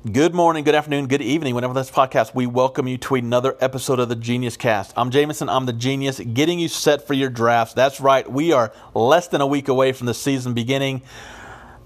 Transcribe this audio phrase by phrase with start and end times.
[0.00, 1.54] Good morning, good afternoon, good evening.
[1.54, 4.94] Whenever this podcast, we welcome you to another episode of the Genius Cast.
[4.96, 5.50] I'm Jameson.
[5.50, 7.74] I'm the genius, getting you set for your drafts.
[7.74, 8.26] That's right.
[8.26, 11.02] We are less than a week away from the season beginning.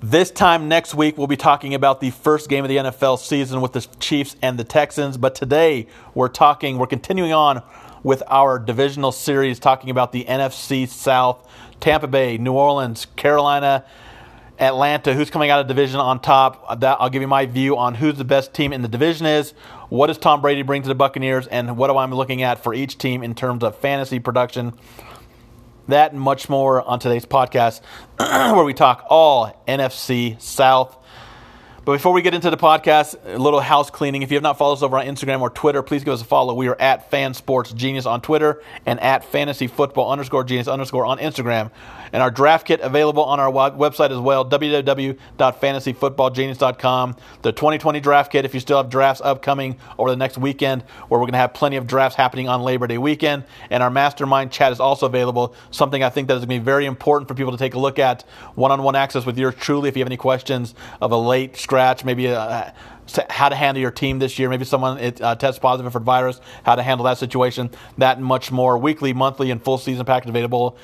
[0.01, 3.61] This time next week, we'll be talking about the first game of the NFL season
[3.61, 5.17] with the Chiefs and the Texans.
[5.17, 7.65] But today, we're talking, we're continuing on
[8.05, 11.51] with our divisional series, talking about the NFC South,
[11.81, 13.85] Tampa Bay, New Orleans, Carolina,
[14.59, 16.81] Atlanta, who's coming out of division on top.
[16.81, 19.53] That I'll give you my view on who's the best team in the division is.
[19.89, 22.75] What does Tom Brady bring to the Buccaneers, and what am I looking at for
[22.75, 24.75] each team in terms of fantasy production?
[25.89, 27.83] That and much more on today's podcast,
[28.17, 30.97] where we talk all NFC South.
[31.85, 34.23] But before we get into the podcast, a little house cleaning.
[34.23, 36.25] If you have not followed us over on Instagram or Twitter, please give us a
[36.25, 36.55] follow.
[36.55, 41.71] We are at FanSportsGenius on Twitter and at Fantasy Football underscore Genius underscore on Instagram.
[42.15, 47.17] And our draft kit available on our website as well, www.fantasyfootballgenius.com.
[47.43, 51.21] The 2020 draft kit, if you still have drafts upcoming over the next weekend, where
[51.21, 53.43] we're going to have plenty of drafts happening on Labor Day weekend.
[53.69, 56.65] And our mastermind chat is also available, something I think that is going to be
[56.65, 58.23] very important for people to take a look at.
[58.55, 61.57] One on one access with yours truly if you have any questions of a late
[61.75, 62.73] scratch, maybe a,
[63.29, 64.49] how to handle your team this year.
[64.49, 67.71] Maybe someone uh, tests positive for virus, how to handle that situation.
[67.99, 68.79] That and much more.
[68.79, 70.79] Weekly, monthly, and full season package available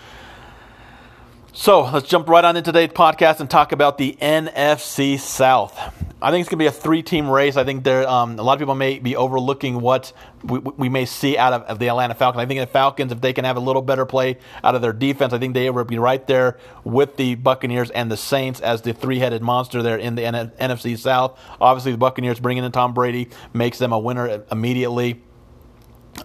[1.52, 5.78] so let's jump right on into today's podcast and talk about the NFC South.
[6.22, 7.56] I think it's going to be a three-team race.
[7.56, 10.12] I think there um, a lot of people may be overlooking what
[10.44, 12.42] we, we may see out of, of, the Atlanta Falcons.
[12.42, 14.92] I think the Falcons, if they can have a little better play out of their
[14.92, 18.82] defense, I think they will be right there with the Buccaneers and the Saints as
[18.82, 21.40] the three-headed monster there in the N- NFC South.
[21.58, 25.22] Obviously, the Buccaneers bringing in Tom Brady makes them a winner immediately.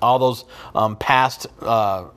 [0.02, 0.43] All those
[0.73, 1.47] um, past.
[1.61, 2.07] Uh,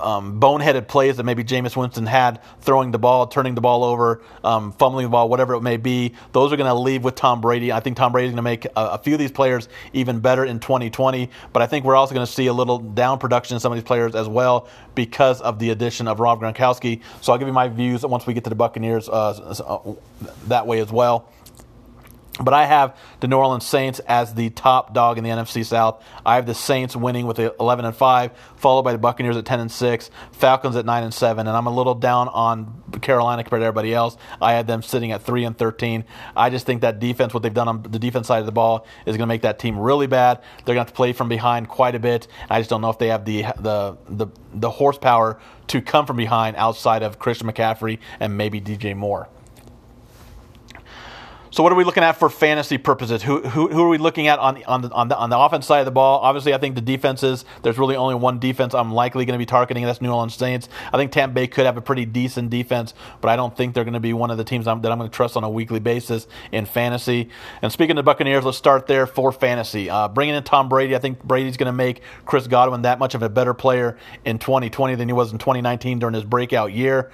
[0.00, 4.22] um, boneheaded plays that maybe Jameis Winston had, throwing the ball, turning the ball over,
[4.44, 7.40] um, fumbling the ball, whatever it may be, those are going to leave with Tom
[7.40, 7.72] Brady.
[7.72, 10.20] I think Tom Brady is going to make a, a, few of these players even
[10.20, 13.54] better in 2020, but I think we're also going to see a little down production
[13.54, 17.00] in some of these players as well because of the addition of Rob Gronkowski.
[17.20, 19.94] So I'll give you my views once we get to the Buccaneers uh, uh
[20.48, 21.28] that way as well.
[22.42, 26.02] But I have the New Orleans Saints as the top dog in the NFC South.
[26.24, 29.60] I have the Saints winning with 11 and 5, followed by the Buccaneers at 10
[29.60, 33.60] and 6, Falcons at 9 and 7, and I'm a little down on Carolina compared
[33.60, 34.16] to everybody else.
[34.40, 36.04] I had them sitting at 3 and 13.
[36.34, 38.86] I just think that defense, what they've done on the defense side of the ball,
[39.04, 40.40] is going to make that team really bad.
[40.64, 42.26] They're going to have to play from behind quite a bit.
[42.48, 46.16] I just don't know if they have the the the, the horsepower to come from
[46.16, 49.28] behind outside of Christian McCaffrey and maybe DJ Moore.
[51.52, 53.24] So what are we looking at for fantasy purposes?
[53.24, 55.66] Who, who, who are we looking at on on the on the on the offense
[55.66, 56.20] side of the ball?
[56.20, 57.44] Obviously, I think the defenses.
[57.62, 60.36] There's really only one defense I'm likely going to be targeting, and that's New Orleans
[60.36, 60.68] Saints.
[60.92, 63.82] I think Tampa Bay could have a pretty decent defense, but I don't think they're
[63.82, 65.50] going to be one of the teams I'm, that I'm going to trust on a
[65.50, 67.30] weekly basis in fantasy.
[67.62, 69.90] And speaking of the Buccaneers, let's start there for fantasy.
[69.90, 73.16] Uh, bringing in Tom Brady, I think Brady's going to make Chris Godwin that much
[73.16, 77.10] of a better player in 2020 than he was in 2019 during his breakout year.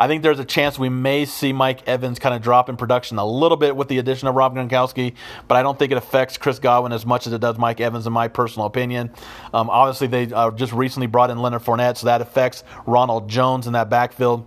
[0.00, 3.18] I think there's a chance we may see Mike Evans kind of drop in production
[3.18, 5.12] a little bit with the addition of Rob Gronkowski,
[5.46, 8.06] but I don't think it affects Chris Godwin as much as it does Mike Evans,
[8.06, 9.10] in my personal opinion.
[9.52, 13.66] Um, obviously, they uh, just recently brought in Leonard Fournette, so that affects Ronald Jones
[13.66, 14.46] in that backfield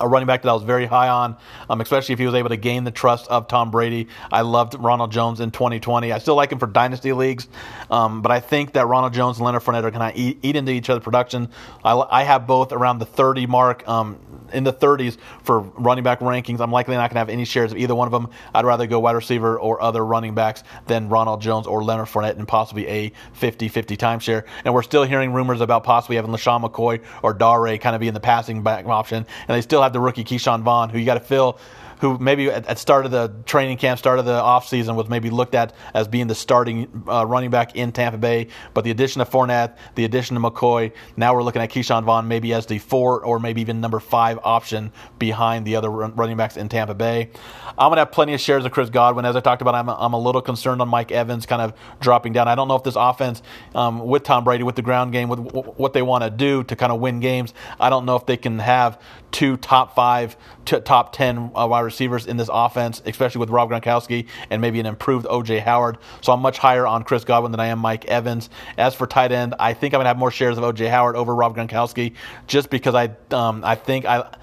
[0.00, 1.36] a running back that I was very high on,
[1.70, 4.08] um, especially if he was able to gain the trust of Tom Brady.
[4.30, 6.12] I loved Ronald Jones in 2020.
[6.12, 7.48] I still like him for dynasty leagues,
[7.90, 10.56] um, but I think that Ronald Jones and Leonard Fournette are going to eat, eat,
[10.56, 11.48] into each other's production.
[11.84, 13.86] I, I, have both around the 30 mark.
[13.88, 14.18] Um,
[14.52, 16.60] in the 30s for running back rankings.
[16.60, 18.30] I'm likely not going to have any shares of either one of them.
[18.54, 22.38] I'd rather go wide receiver or other running backs than Ronald Jones or Leonard Fournette
[22.38, 24.44] and possibly a 50 50 timeshare.
[24.64, 28.08] And we're still hearing rumors about possibly having LeSean McCoy or Dare kind of be
[28.08, 29.26] in the passing back option.
[29.48, 31.58] And they still have the rookie Ke'Shawn Vaughn, who you got to fill
[32.00, 35.30] who maybe at, at start of the training camp, start of the offseason was maybe
[35.30, 38.48] looked at as being the starting uh, running back in Tampa Bay.
[38.72, 42.28] But the addition of Fournette, the addition of McCoy, now we're looking at Ke'Shawn Vaughn
[42.28, 46.56] maybe as the four or maybe even number five option behind the other running backs
[46.56, 47.30] in Tampa Bay.
[47.78, 49.24] I'm going to have plenty of shares of Chris Godwin.
[49.24, 52.32] As I talked about, I'm, I'm a little concerned on Mike Evans kind of dropping
[52.32, 52.46] down.
[52.46, 53.42] I don't know if this offense
[53.74, 56.62] um, with Tom Brady, with the ground game, with w- what they want to do
[56.64, 59.00] to kind of win games, I don't know if they can have
[59.32, 63.70] two top five, t- top 10 uh, wide receivers in this offense, especially with Rob
[63.70, 65.60] Gronkowski and maybe an improved O.J.
[65.60, 65.98] Howard.
[66.20, 68.50] So I'm much higher on Chris Godwin than I am Mike Evans.
[68.76, 70.86] As for tight end, I think I'm to have more shares of O.J.
[70.88, 72.14] Howard over Rob Gronkowski
[72.46, 74.34] just because I, um, I think I.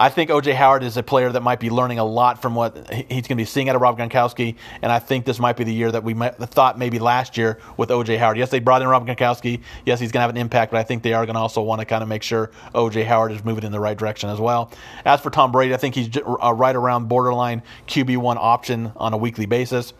[0.00, 2.90] I think OJ Howard is a player that might be learning a lot from what
[2.90, 5.64] he's going to be seeing out of Rob Gronkowski, and I think this might be
[5.64, 8.38] the year that we might, thought maybe last year with OJ Howard.
[8.38, 9.60] Yes, they brought in Rob Gronkowski.
[9.84, 11.60] Yes, he's going to have an impact, but I think they are going to also
[11.60, 14.40] want to kind of make sure OJ Howard is moving in the right direction as
[14.40, 14.72] well.
[15.04, 19.12] As for Tom Brady, I think he's uh, right around borderline QB one option on
[19.12, 19.92] a weekly basis.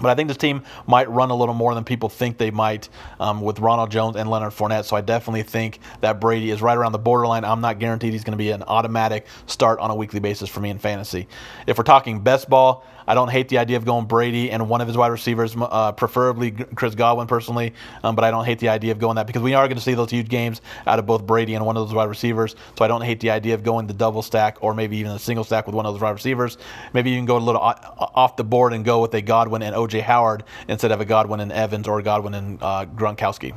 [0.00, 2.88] But I think this team might run a little more than people think they might
[3.20, 4.84] um, with Ronald Jones and Leonard Fournette.
[4.84, 7.44] So I definitely think that Brady is right around the borderline.
[7.44, 10.60] I'm not guaranteed he's going to be an automatic start on a weekly basis for
[10.60, 11.28] me in fantasy.
[11.66, 14.80] If we're talking best ball, I don't hate the idea of going Brady and one
[14.80, 18.68] of his wide receivers, uh, preferably Chris Godwin personally, um, but I don't hate the
[18.68, 21.06] idea of going that because we are going to see those huge games out of
[21.06, 22.56] both Brady and one of those wide receivers.
[22.76, 25.18] So I don't hate the idea of going the double stack or maybe even a
[25.18, 26.58] single stack with one of those wide receivers.
[26.92, 29.74] Maybe you can go a little off the board and go with a Godwin and
[29.74, 33.54] OJ Howard instead of a Godwin and Evans or a Godwin and uh, Gronkowski.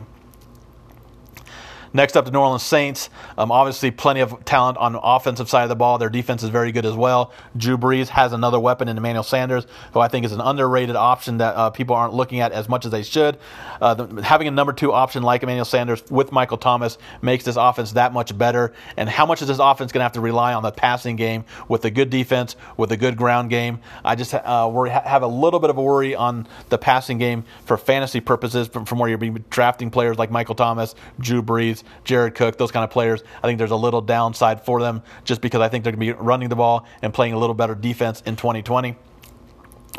[1.96, 3.10] Next up, the New Orleans Saints.
[3.38, 5.98] Um, obviously, plenty of talent on the offensive side of the ball.
[5.98, 7.32] Their defense is very good as well.
[7.56, 11.38] Drew Brees has another weapon in Emmanuel Sanders, who I think is an underrated option
[11.38, 13.38] that uh, people aren't looking at as much as they should.
[13.80, 17.56] Uh, the, having a number two option like Emmanuel Sanders with Michael Thomas makes this
[17.56, 18.74] offense that much better.
[18.98, 21.46] And how much is this offense going to have to rely on the passing game
[21.70, 23.80] with a good defense, with a good ground game?
[24.04, 27.46] I just uh, worry, have a little bit of a worry on the passing game
[27.64, 32.36] for fantasy purposes from, from where you're drafting players like Michael Thomas, Drew Brees, Jared
[32.36, 33.24] Cook, those kind of players.
[33.42, 36.16] I think there's a little downside for them just because I think they're going to
[36.16, 38.96] be running the ball and playing a little better defense in 2020.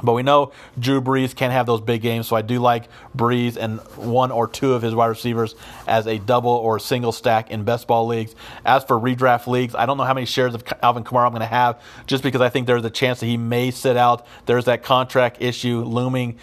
[0.02, 3.56] But we know Drew Brees can't have those big games, so I do like Brees
[3.56, 5.54] and one or two of his wide receivers
[5.86, 8.34] as a double or single stack in best ball leagues.
[8.64, 11.40] As for redraft leagues, I don't know how many shares of Alvin Kamara I'm going
[11.40, 14.26] to have, just because I think there's a chance that he may sit out.
[14.44, 16.38] There's that contract issue looming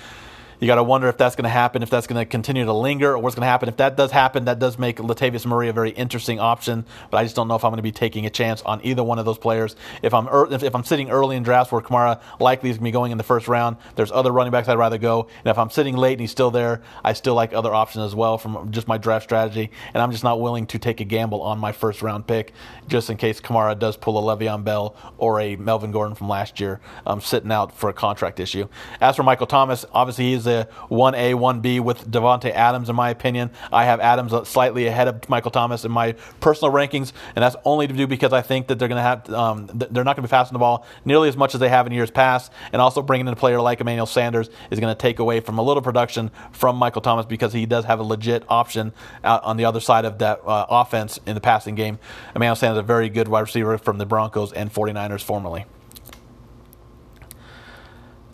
[0.63, 2.71] you got to wonder if that's going to happen, if that's going to continue to
[2.71, 3.67] linger, or what's going to happen.
[3.67, 6.85] If that does happen, that does make Latavius Murray a very interesting option.
[7.11, 9.03] But I just don't know if I'm going to be taking a chance on either
[9.03, 9.75] one of those players.
[10.01, 12.87] If I'm if, if I'm sitting early in drafts where Kamara likely is going to
[12.87, 15.27] be going in the first round, there's other running backs I'd rather go.
[15.39, 18.15] And if I'm sitting late and he's still there, I still like other options as
[18.15, 19.69] well from just my draft strategy.
[19.93, 22.53] And I'm just not willing to take a gamble on my first round pick
[22.87, 26.61] just in case Kamara does pull a Le'Veon Bell or a Melvin Gordon from last
[26.61, 28.69] year um, sitting out for a contract issue.
[29.01, 30.52] As for Michael Thomas, obviously he's a
[30.89, 33.51] 1A, 1B with Davante Adams, in my opinion.
[33.71, 37.87] I have Adams slightly ahead of Michael Thomas in my personal rankings, and that's only
[37.87, 40.29] to do because I think that they're going to have um, they're not going to
[40.29, 43.01] be passing the ball nearly as much as they have in years past, and also
[43.01, 45.81] bringing in a player like Emmanuel Sanders is going to take away from a little
[45.81, 49.79] production from Michael Thomas because he does have a legit option out on the other
[49.79, 51.99] side of that uh, offense in the passing game.
[52.35, 55.65] Emmanuel Sanders is a very good wide receiver from the Broncos and 49ers formerly.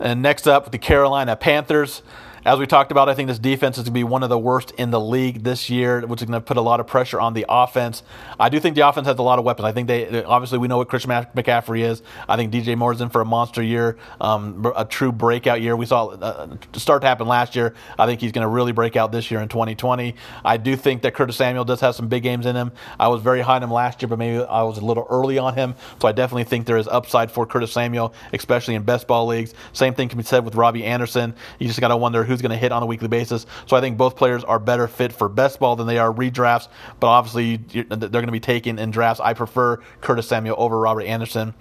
[0.00, 2.02] And next up, the Carolina Panthers.
[2.42, 4.38] As we talked about, I think this defense is going to be one of the
[4.38, 7.20] worst in the league this year, which is going to put a lot of pressure
[7.20, 8.02] on the offense.
[8.38, 9.66] I do think the offense has a lot of weapons.
[9.66, 12.02] I think they obviously we know what Christian McCaffrey is.
[12.26, 15.76] I think DJ Moore's in for a monster year, um, a true breakout year.
[15.76, 17.74] We saw uh, start to happen last year.
[17.98, 20.14] I think he's going to really break out this year in 2020.
[20.42, 22.72] I do think that Curtis Samuel does have some big games in him.
[22.98, 25.38] I was very high on him last year, but maybe I was a little early
[25.38, 25.74] on him.
[26.00, 29.52] So I definitely think there is upside for Curtis Samuel, especially in best ball leagues.
[29.74, 31.34] Same thing can be said with Robby Anderson.
[31.58, 33.46] You just got to wonder who's going to hit on a weekly basis.
[33.66, 36.68] So I think both players are better fit for best ball than they are redrafts.
[36.98, 39.20] But obviously, they're going to be taken in drafts.
[39.20, 41.54] I prefer Curtis Samuel over Robert Anderson.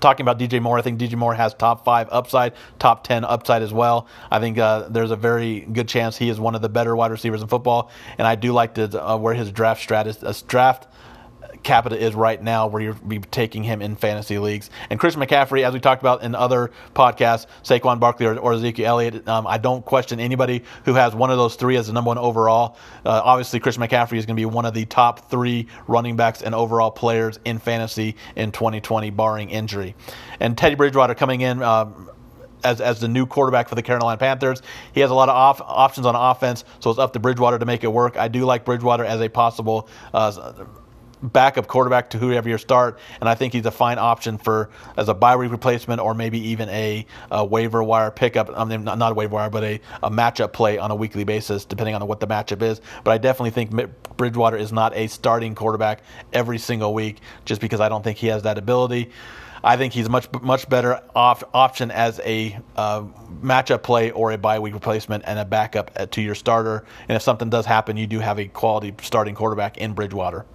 [0.00, 3.62] Talking about DJ Moore, I think DJ Moore has top five upside, top 10 upside
[3.62, 4.06] as well.
[4.30, 7.10] I think uh, there's a very good chance he is one of the better wide
[7.10, 7.90] receivers in football.
[8.18, 10.88] And I do like to, uh, where his draft strat is, uh, draft
[11.62, 14.70] capita is right now where you're be taking him in fantasy leagues.
[14.90, 18.86] And Christian McCaffrey, as we talked about in other podcasts, Saquon Barkley or, or Ezekiel
[18.86, 22.08] Elliott, um, I don't question anybody who has one of those three as the number
[22.08, 22.76] one overall.
[23.04, 26.42] Uh, obviously, Christian McCaffrey is going to be one of the top three running backs
[26.42, 29.94] and overall players in fantasy in 2020, barring injury.
[30.40, 31.62] And Teddy Bridgewater coming in.
[31.62, 31.90] Uh,
[32.64, 34.62] as, as the new quarterback for the Carolina Panthers.
[34.92, 37.66] He has a lot of off, options on offense, so it's up to Bridgewater to
[37.66, 38.16] make it work.
[38.16, 40.52] I do like Bridgewater as a possible uh,
[41.22, 45.08] backup quarterback to whoever you start, and I think he's a fine option for as
[45.08, 48.50] a bye week replacement or maybe even a, a waiver wire pickup.
[48.54, 51.24] I mean, not, not a waiver wire, but a, a matchup play on a weekly
[51.24, 52.80] basis, depending on what the matchup is.
[53.04, 57.80] But I definitely think Bridgewater is not a starting quarterback every single week, just because
[57.80, 59.10] I don't think he has that ability.
[59.62, 63.02] I think he's much much better off option as a uh,
[63.42, 66.84] matchup play or a bye week replacement and a backup to your starter.
[67.08, 70.46] And if something does happen, you do have a quality starting quarterback in Bridgewater.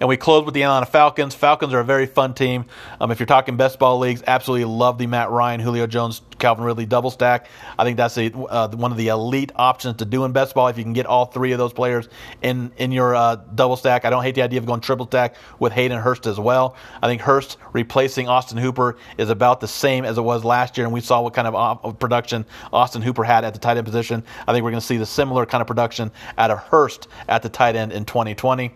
[0.00, 1.34] And we close with the Atlanta Falcons.
[1.34, 2.66] Falcons are a very fun team.
[3.00, 6.64] Um, if you're talking best ball leagues, absolutely love the Matt Ryan, Julio Jones, Calvin
[6.64, 7.46] Ridley double stack.
[7.78, 10.68] I think that's a, uh, one of the elite options to do in best ball
[10.68, 12.08] if you can get all three of those players
[12.42, 14.04] in in your uh, double stack.
[14.04, 16.76] I don't hate the idea of going triple stack with Hayden Hurst as well.
[17.00, 20.86] I think Hurst replacing Austin Hooper is about the same as it was last year,
[20.86, 24.22] and we saw what kind of production Austin Hooper had at the tight end position.
[24.46, 27.42] I think we're going to see the similar kind of production out of Hurst at
[27.42, 28.72] the tight end in 2020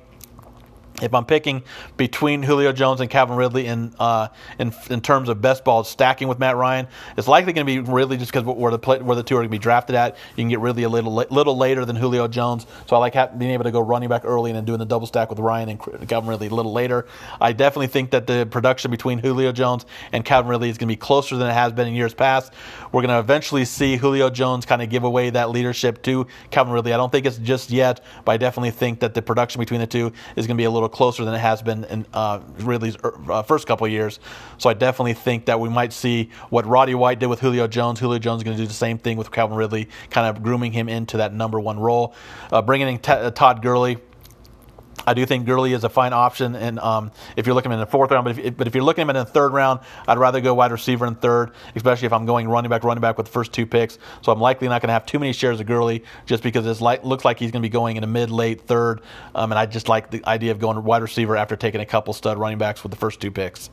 [1.03, 1.63] if I'm picking
[1.97, 4.29] between Julio Jones and Calvin Ridley in uh,
[4.59, 7.91] in, in terms of best ball stacking with Matt Ryan, it's likely going to be
[7.93, 10.17] Ridley just because where the where the two are going to be drafted at.
[10.37, 13.53] You can get Ridley a little little later than Julio Jones, so I like being
[13.53, 16.09] able to go running back early and then doing the double stack with Ryan and
[16.09, 17.07] Calvin Ridley a little later.
[17.41, 20.93] I definitely think that the production between Julio Jones and Calvin Ridley is going to
[20.93, 22.53] be closer than it has been in years past.
[22.93, 26.73] We're going to eventually see Julio Jones kind of give away that leadership to Calvin
[26.73, 26.93] Ridley.
[26.93, 29.87] I don't think it's just yet, but I definitely think that the production between the
[29.87, 32.97] two is going to be a little closer than it has been in uh, Ridley's
[33.03, 34.21] uh, first couple years.
[34.59, 38.01] So I definitely think that we might see what Roddy White did with Julio Jones.
[38.01, 40.73] Julio Jones is going to do the same thing with Calvin Ridley, kind of grooming
[40.73, 42.15] him into that number one role.
[42.51, 43.99] Uh, bringing in T- uh, Todd Gurley
[45.07, 47.87] I do think Gurley is a fine option, and um, if you're looking in the
[47.87, 50.19] fourth round, but if, but if you're looking at him in the third round, I'd
[50.19, 53.27] rather go wide receiver in third, especially if I'm going running back, running back with
[53.27, 53.99] the first two picks.
[54.23, 57.05] So I'm likely not going to have too many shares of Gurley, just because it
[57.05, 59.01] looks like he's going to be going in a mid, late third,
[59.35, 62.13] um, and I just like the idea of going wide receiver after taking a couple
[62.13, 63.71] stud running backs with the first two picks.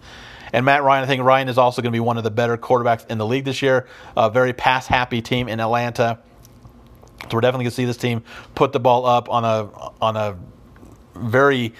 [0.54, 2.58] And Matt Ryan, I think Ryan is also going to be one of the better
[2.58, 3.88] quarterbacks in the league this year.
[4.16, 6.20] A very pass happy team in Atlanta.
[7.24, 9.70] So we're definitely going to see this team put the ball up on a
[10.02, 10.38] on a
[11.16, 11.74] very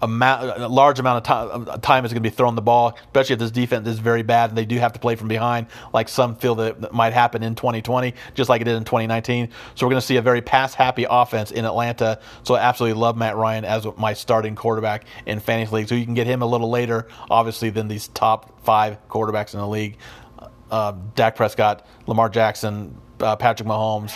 [0.00, 3.34] amount, a large amount of time, time is going to be thrown the ball, especially
[3.34, 6.08] if this defense is very bad and they do have to play from behind, like
[6.08, 9.48] some feel that, that might happen in 2020, just like it did in 2019.
[9.74, 12.20] So we're going to see a very pass happy offense in Atlanta.
[12.44, 15.88] So I absolutely love Matt Ryan as my starting quarterback in fantasy league.
[15.88, 19.60] So you can get him a little later, obviously, than these top five quarterbacks in
[19.60, 19.96] the league.
[20.70, 24.12] Uh, Dak Prescott, Lamar Jackson, uh, Patrick Mahomes,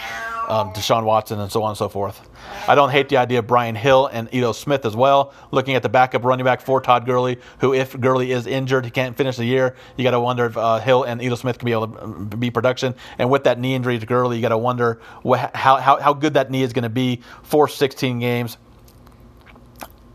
[0.49, 2.29] um, Deshaun Watson, and so on and so forth.
[2.69, 5.33] I don't hate the idea of Brian Hill and Ito Smith as well.
[5.51, 8.91] Looking at the backup running back for Todd Gurley, who, if Gurley is injured, he
[8.91, 11.67] can't finish the year, you got to wonder if uh, Hill and Ito Smith can
[11.67, 12.95] be able to um, be production.
[13.19, 16.35] And with that knee injury to Gurley, you got to wonder how, how, how good
[16.35, 18.59] that knee is going to be for 16 games.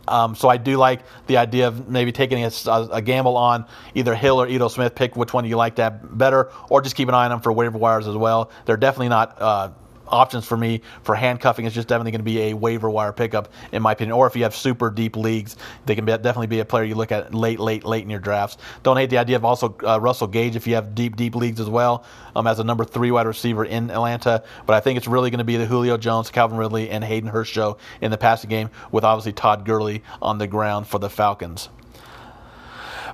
[0.08, 2.52] Um, so I do like the idea of maybe taking a,
[2.92, 4.96] a, gamble on either Hill or Ito Smith.
[4.96, 7.52] Pick which one you like that better, or just keep an eye on them for
[7.52, 8.52] waiver wires as well.
[8.66, 9.42] They're definitely not.
[9.42, 9.70] Uh,
[10.10, 13.50] options for me for handcuffing is just definitely going to be a waiver wire pickup,
[13.72, 14.14] in my opinion.
[14.14, 16.96] Or if you have super deep leagues, they can be, definitely be a player you
[16.96, 18.58] look at late, late, late in your drafts.
[18.84, 21.60] Don't hate the idea of also uh, Russell Gage if you have deep, deep leagues
[21.60, 24.44] as well um, as a number three wide receiver in Atlanta.
[24.66, 27.30] But I think it's really going to be the Julio Jones, Calvin Ridley, and Hayden
[27.30, 31.10] Hurst show in the passing game with obviously Todd Gurley on the ground for the
[31.10, 31.70] Falcons.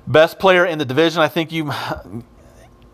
[0.06, 1.72] Best player in the division, I think you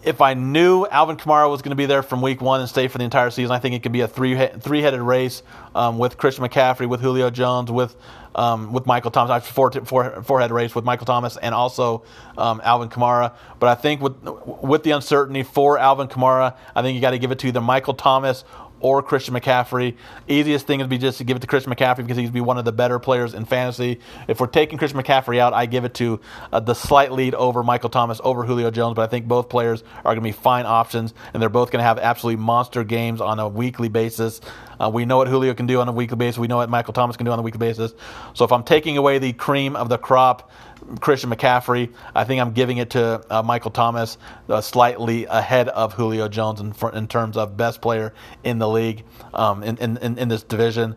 [0.03, 2.87] if I knew Alvin Kamara was going to be there from week one and stay
[2.87, 5.43] for the entire season, I think it could be a three three headed race
[5.75, 7.95] um, with Christian McCaffrey, with Julio Jones, with
[8.35, 12.03] um, with Michael Thomas, four, four, four head race with Michael Thomas and also
[12.37, 13.33] um, Alvin Kamara.
[13.59, 17.19] But I think with with the uncertainty for Alvin Kamara, I think you got to
[17.19, 18.45] give it to either Michael Thomas
[18.81, 19.95] or Christian McCaffrey.
[20.27, 22.57] Easiest thing would be just to give it to Christian McCaffrey because he'd be one
[22.57, 23.99] of the better players in fantasy.
[24.27, 26.19] If we're taking Christian McCaffrey out, I give it to
[26.51, 28.95] uh, the slight lead over Michael Thomas, over Julio Jones.
[28.95, 31.79] But I think both players are going to be fine options, and they're both going
[31.79, 34.41] to have absolutely monster games on a weekly basis.
[34.79, 36.37] Uh, we know what Julio can do on a weekly basis.
[36.37, 37.93] We know what Michael Thomas can do on a weekly basis.
[38.33, 40.51] So if I'm taking away the cream of the crop,
[40.99, 41.93] Christian McCaffrey.
[42.15, 44.17] I think I'm giving it to uh, Michael Thomas,
[44.47, 49.03] uh, slightly ahead of Julio Jones in, in, terms of best player in the league
[49.33, 50.95] um, in, in, in this division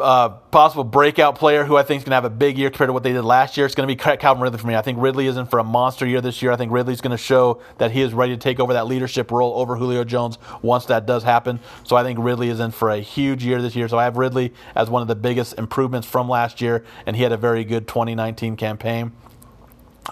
[0.00, 2.88] uh, possible breakout player who I think is going to have a big year compared
[2.88, 3.66] to what they did last year.
[3.66, 4.74] It's going to be Calvin Ridley for me.
[4.74, 6.52] I think Ridley is in for a monster year this year.
[6.52, 9.30] I think Ridley's going to show that he is ready to take over that leadership
[9.30, 11.60] role over Julio Jones once that does happen.
[11.84, 13.88] So I think Ridley is in for a huge year this year.
[13.88, 17.22] So I have Ridley as one of the biggest improvements from last year, and he
[17.22, 19.12] had a very good 2019 campaign.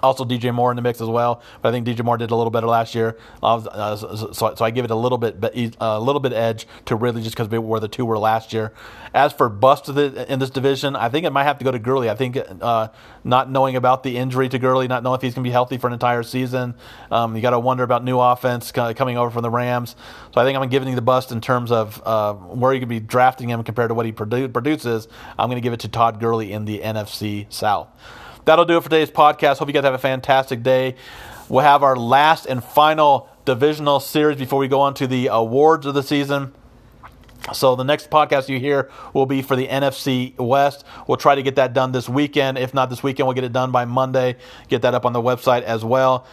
[0.03, 2.37] Also, DJ Moore in the mix as well, but I think DJ Moore did a
[2.37, 5.37] little better last year, uh, so, so, I give it a little bit,
[5.81, 8.73] a little bit edge to Ridley just because where the two were last year.
[9.15, 12.09] As for bust in this division, I think it might have to go to Gurley.
[12.09, 12.89] I think uh,
[13.25, 15.77] not knowing about the injury to Gurley, not knowing if he's going to be healthy
[15.77, 16.75] for an entire season,
[17.11, 19.95] um, you got to wonder about new offense coming over from the Rams.
[20.33, 23.01] So I think I'm giving the bust in terms of uh, where you could be
[23.01, 25.09] drafting him compared to what he produ- produces.
[25.39, 27.89] I'm going to give it to Todd Gurley in the NFC South.
[28.45, 29.59] That'll do it for today's podcast.
[29.59, 30.97] Hope you guys have a fantastic day.
[31.49, 35.87] We'll have our last and final divisional series before we go on to the awards
[35.87, 36.53] of the season.
[37.53, 40.85] So the next podcast you hear will be for the NFC West.
[41.07, 42.59] We'll try to get that done this weekend.
[42.59, 44.37] If not this weekend, we'll get it done by Monday.
[44.69, 46.27] Get that up on the website as well.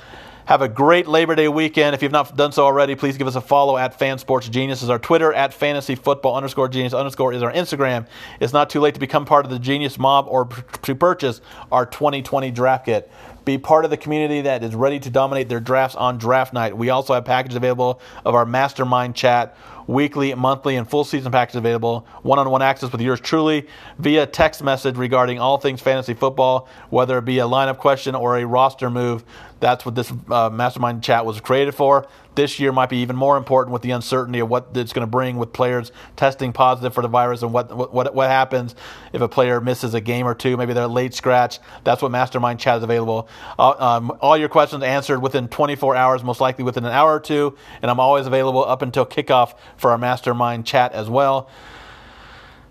[0.50, 1.94] Have a great Labor Day weekend.
[1.94, 4.82] If you've not done so already, please give us a follow at Fan Sports Genius
[4.82, 8.08] is our Twitter at Fantasy Football underscore Genius underscore is our Instagram.
[8.40, 10.50] It's not too late to become part of the Genius Mob or
[10.82, 11.42] to purchase
[11.72, 13.12] our 2020 draft kit.
[13.46, 16.76] Be part of the community that is ready to dominate their drafts on draft night.
[16.76, 19.56] We also have packages available of our mastermind chat
[19.90, 22.06] weekly, monthly, and full season packages available.
[22.22, 26.70] One on one access with yours truly via text message regarding all things fantasy football,
[26.92, 29.24] whether it be a lineup question or a roster move.
[29.60, 32.08] That's what this uh, mastermind chat was created for.
[32.36, 35.12] This year might be even more important with the uncertainty of what it's going to
[35.12, 38.76] bring with players testing positive for the virus and what, what what happens
[39.12, 40.56] if a player misses a game or two.
[40.56, 41.60] Maybe they're late scratch.
[41.84, 43.28] That's what mastermind chat is available.
[43.58, 47.20] Uh, um, all your questions answered within 24 hours, most likely within an hour or
[47.20, 47.58] two.
[47.82, 51.50] And I'm always available up until kickoff for our mastermind chat as well.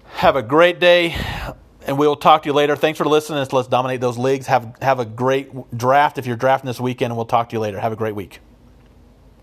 [0.04, 1.14] Have a great day
[1.88, 2.76] and we'll talk to you later.
[2.76, 3.44] Thanks for listening.
[3.50, 4.46] Let's dominate those leagues.
[4.46, 7.60] Have have a great draft if you're drafting this weekend, and we'll talk to you
[7.60, 7.80] later.
[7.80, 8.40] Have a great week.